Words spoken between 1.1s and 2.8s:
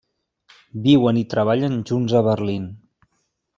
i treballen junts a Berlín.